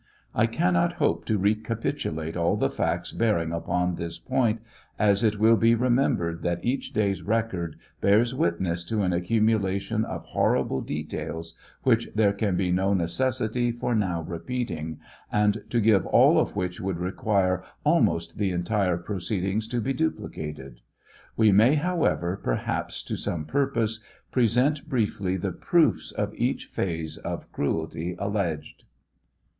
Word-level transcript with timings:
I 0.33 0.47
cannot 0.47 0.93
hope 0.93 1.25
to 1.25 1.37
recapitulate 1.37 2.35
all 2.35 2.55
the 2.57 2.71
facts 2.71 3.11
bearing 3.11 3.51
upon 3.53 3.97
this 3.97 4.17
point, 4.17 4.59
as 4.97 5.23
it 5.23 5.37
will 5.39 5.57
be 5.57 5.75
remembered 5.75 6.41
that 6.41 6.65
each 6.65 6.91
day's 6.91 7.21
record 7.21 7.75
bears 8.01 8.33
witness 8.33 8.83
to 8.85 9.03
an 9.03 9.13
accumulation 9.13 10.03
of 10.03 10.25
hor 10.25 10.55
rible 10.55 10.83
details 10.83 11.55
which 11.83 12.09
there 12.15 12.33
can 12.33 12.55
be 12.55 12.71
no 12.71 12.95
necessity 12.95 13.71
for 13.71 13.93
now 13.93 14.23
repeating, 14.23 14.99
and 15.31 15.61
to 15.69 15.79
give 15.79 16.07
all 16.07 16.39
of 16.39 16.55
which 16.55 16.81
would 16.81 16.97
require 16.97 17.63
almost 17.83 18.39
the 18.39 18.49
entire 18.49 18.97
proceedings 18.97 19.67
to 19.67 19.79
be 19.79 19.93
duplicated. 19.93 20.81
We 21.37 21.51
may, 21.51 21.75
however, 21.75 22.37
perhaps 22.43 23.03
to 23.03 23.15
some 23.15 23.45
purpose, 23.45 23.99
present 24.31 24.89
briefly 24.89 25.37
the 25.37 25.51
proofs 25.51 26.11
of 26.11 26.33
each 26.33 26.65
phase 26.65 27.17
of 27.19 27.51
cruelty 27.51 28.15
alleged. 28.17 28.85